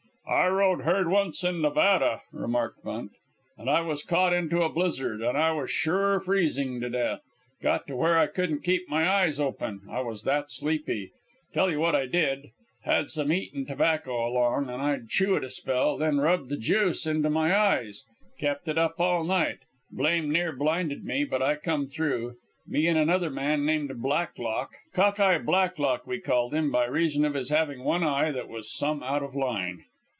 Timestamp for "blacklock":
24.01-24.69, 25.39-26.07